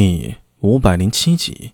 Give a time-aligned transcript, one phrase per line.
[0.00, 1.72] 第五百零七集，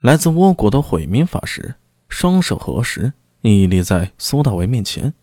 [0.00, 1.76] 来自倭国的毁民法师
[2.08, 3.12] 双手合十，
[3.42, 5.14] 屹立在苏大为面前。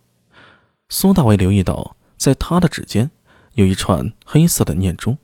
[0.88, 3.12] 苏大为留意到，在他的指尖
[3.56, 5.18] 有一串黑色的念珠，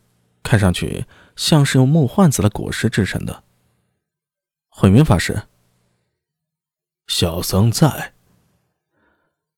[0.44, 1.06] 看上去
[1.38, 3.46] 像是用木幻子的果实制成的。
[4.68, 5.44] 毁民法师，
[7.08, 8.12] 小僧在。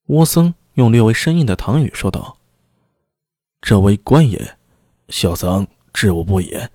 [0.05, 2.38] 倭僧用略微生硬的唐语说道
[3.59, 4.55] ：“这位官爷，
[5.07, 6.71] 小僧。”知无不言，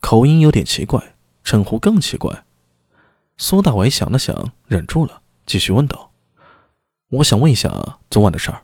[0.00, 2.44] 口音有点奇怪，称呼更奇怪。
[3.36, 6.12] 苏大伟想了想，忍住了，继续问道
[7.10, 8.62] ：“我想问一下昨晚的事儿，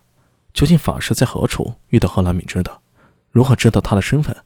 [0.52, 2.80] 究竟法师在何处遇到贺兰敏之的？
[3.30, 4.36] 如何知道他的身份？”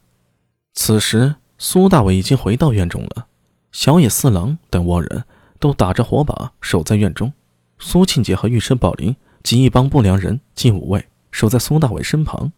[0.72, 3.26] 此时，苏大伟已经回到院中了，
[3.72, 5.24] 小野四郎等倭人
[5.58, 7.32] 都打着火把守在院中，
[7.78, 12.52] 苏庆杰和尉迟宝林及一帮不良人近五位守在苏大伟身旁，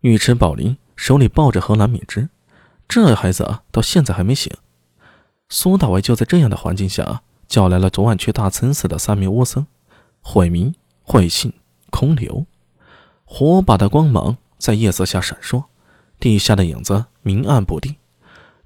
[0.00, 0.76] 尉迟宝林。
[1.00, 2.28] 手里抱着荷兰敏之，
[2.86, 4.52] 这孩子，到现在还没醒。
[5.48, 9.66] 苏大伟就在这样的环境下，叫来了昨晚去大慈寺的三名巫僧：
[10.20, 11.54] 慧明、慧信、
[11.88, 12.44] 空流。
[13.24, 15.64] 火把的光芒在夜色下闪烁，
[16.18, 17.96] 地下的影子明暗不定，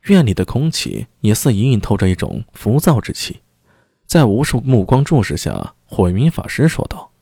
[0.02, 3.42] 院里的空气也似隐隐透着一种浮躁之气。
[4.06, 7.12] 在无数目光注视下，慧明法师说道：“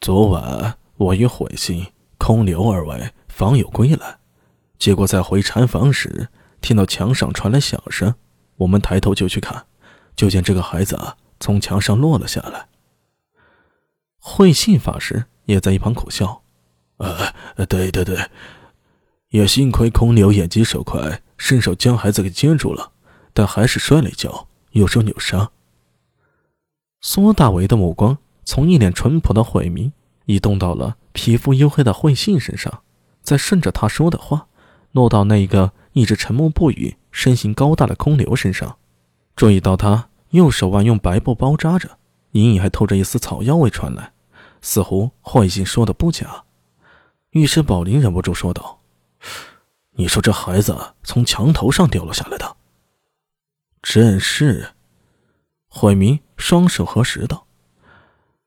[0.00, 4.18] 昨晚我与慧信、空流二位。”方有归来，
[4.78, 6.28] 结果在回禅房时，
[6.60, 8.14] 听到墙上传来响声。
[8.58, 9.64] 我们抬头就去看，
[10.14, 12.68] 就见这个孩子啊从墙上落了下来。
[14.18, 16.42] 慧信法师也在一旁苦笑
[16.98, 17.32] ：“呃，
[17.66, 18.28] 对对对，
[19.30, 22.92] 也幸亏空流眼疾手快，伸手将孩子给接住了，
[23.32, 25.50] 但还是摔了一跤，右手扭伤。”
[27.00, 29.94] 苏大为的目光从一脸淳朴的慧明
[30.26, 32.82] 移动到了皮肤黝黑的慧信身上。
[33.30, 34.48] 再顺着他说的话，
[34.90, 38.76] 落到那一个一直沉默不语、身形高大的空流身上，
[39.36, 41.96] 注意到他右手腕用白布包扎着，
[42.32, 44.12] 隐隐还透着一丝草药味传来，
[44.60, 46.42] 似乎慧信说的不假。
[47.30, 48.80] 御史宝林忍不住说道
[49.94, 52.56] ：“你说这孩子从墙头上掉落下来的？”
[53.80, 54.70] 正是。
[55.68, 57.46] 慧明双手合十道：“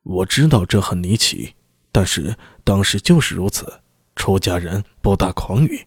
[0.03, 1.55] 我知道这很离奇，
[1.89, 3.79] 但是当时就是如此。”
[4.23, 5.85] 出家人不打诳语。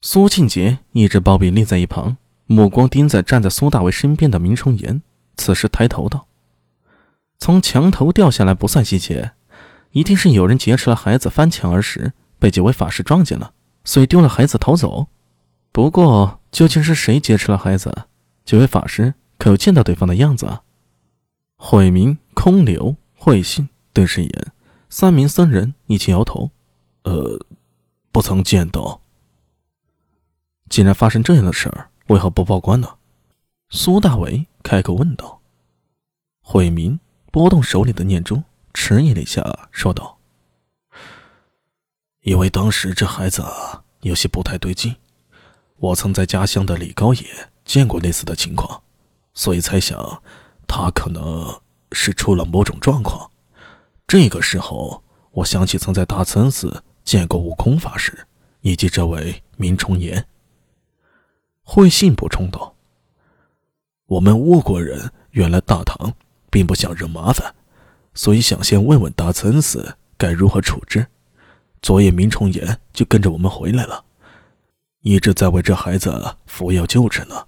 [0.00, 2.16] 苏庆杰一直包庇立在一旁，
[2.46, 5.00] 目光盯在站在苏大为身边的明崇岩。
[5.36, 6.26] 此时抬头道
[7.38, 9.30] ：“从墙头掉下来不算细节，
[9.92, 13.52] 一定是有人劫持了孩子，翻墙而时被几位法师撞见了，
[13.84, 15.06] 所以丢了孩子逃走。
[15.70, 18.06] 不过究竟是谁劫持了孩子？
[18.44, 20.62] 几位法师可有见到对方的样子啊？”
[21.54, 24.52] 慧明、空流、慧信顿时一眼，
[24.88, 26.50] 三名僧人一起摇头。
[27.04, 27.38] 呃，
[28.10, 29.00] 不曾见到。
[30.68, 32.88] 既然发生这样的事儿，为何不报官呢？
[33.68, 35.40] 苏大伟开口问道。
[36.40, 36.98] 惠民
[37.30, 38.42] 拨动手里的念珠，
[38.72, 40.18] 迟疑了一下，说道
[42.22, 43.44] ：“因为当时这孩子
[44.00, 44.96] 有些不太对劲，
[45.76, 48.82] 我曾在家乡的李高野见过类似的情况，
[49.34, 50.22] 所以猜想
[50.66, 51.60] 他可能
[51.92, 53.30] 是出了某种状况。
[54.06, 55.02] 这个时候，
[55.32, 58.26] 我想起曾在大慈寺。”见过悟空法师，
[58.60, 60.26] 以及这位明崇岩。
[61.62, 62.74] 慧信补充道
[64.06, 66.12] ：“我们倭国人原来大唐
[66.50, 67.54] 并不想惹麻烦，
[68.14, 71.06] 所以想先问问大慈寺该如何处置。
[71.80, 74.04] 昨夜明崇岩就跟着我们回来了，
[75.00, 77.46] 一直在为这孩子服药救治呢。”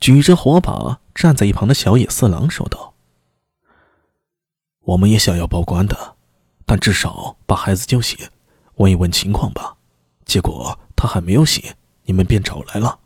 [0.00, 2.94] 举着火把站在一旁的小野四郎说道
[4.80, 6.16] ：“我们也想要报官的。”
[6.72, 8.18] 但至少把孩子救醒，
[8.76, 9.76] 问一问情况吧。
[10.24, 11.62] 结果他还没有醒，
[12.04, 12.98] 你们便找来了。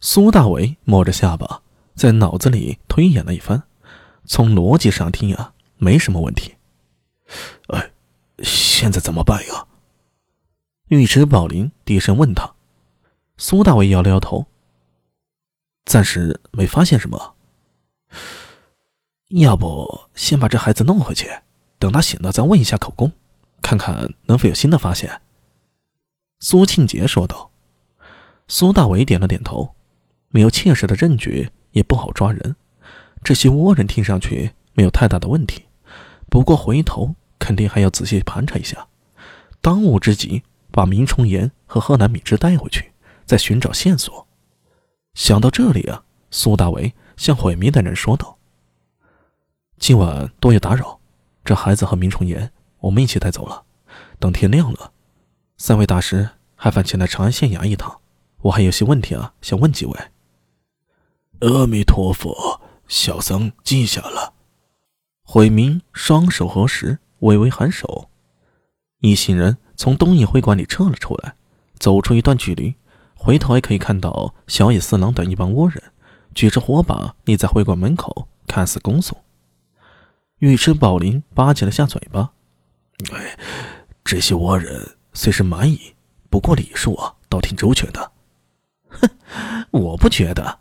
[0.00, 1.60] 苏大伟摸着下巴，
[1.94, 3.62] 在脑子里推演了一番。
[4.24, 6.54] 从逻辑上听啊，没什么问题。
[7.66, 7.92] 哎，
[8.38, 9.66] 现在怎么办呀？
[10.88, 12.54] 尉迟宝林低声问他。
[13.36, 14.46] 苏大伟摇了摇头，
[15.84, 17.34] 暂时没发现什么。
[19.28, 21.28] 要不先把这孩子弄回去？
[21.86, 23.12] 等他醒了，再问一下口供，
[23.62, 25.20] 看看能否有新的发现。”
[26.42, 27.52] 苏庆杰说道。
[28.48, 29.76] 苏大伟点了点头，
[30.30, 32.56] 没有切实的证据，也不好抓人。
[33.22, 35.64] 这些倭人听上去没有太大的问题，
[36.28, 38.88] 不过回头肯定还要仔细盘查一下。
[39.60, 40.42] 当务之急，
[40.72, 42.90] 把明崇岩和贺南米之带回去，
[43.24, 44.26] 再寻找线索。
[45.14, 46.02] 想到这里啊，
[46.32, 48.38] 苏大伟向毁灭的人说道
[49.78, 50.98] ：“今晚多有打扰。”
[51.46, 52.50] 这孩子和明崇岩，
[52.80, 53.62] 我们一起带走了。
[54.18, 54.90] 等天亮了，
[55.56, 58.00] 三位大师，还烦前来长安县衙一趟，
[58.42, 59.96] 我还有些问题啊，想问几位。
[61.42, 64.34] 阿弥陀佛，小僧记下了。
[65.22, 68.10] 慧明双手合十，微微颔首。
[68.98, 71.36] 一行人从东瀛会馆里撤了出来，
[71.78, 72.74] 走出一段距离，
[73.14, 75.80] 回头还可以看到小野四郎等一帮倭人
[76.34, 79.16] 举着火把立在会馆门口，看似恭送。
[80.40, 82.32] 尉迟宝林吧唧了下嘴巴
[83.10, 83.38] ：“哎，
[84.04, 85.94] 这些倭人虽是蛮夷，
[86.28, 88.12] 不过礼数啊，倒挺周全的。”
[88.90, 89.08] 哼，
[89.70, 90.58] 我不觉得。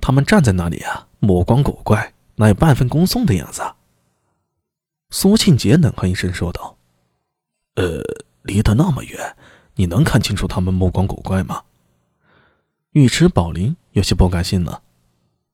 [0.00, 3.62] 他们站在那里啊，目光古怪，哪有半分恭送的样子？
[5.10, 6.76] 苏庆杰冷哼一声说道。
[7.76, 8.02] 呃，
[8.42, 9.36] 离得那么远，
[9.76, 11.62] 你能看清楚他们目光古怪吗？
[12.92, 14.82] 尉迟宝林有些不甘心了。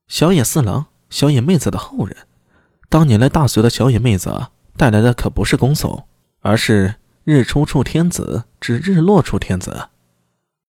[0.07, 2.17] 小野四郎，小野妹子的后人，
[2.93, 6.05] 当年来大隋的小野妹子带来的可不是恭送，
[6.41, 6.93] 而是
[7.23, 9.87] 日出处天子，指日落处天子。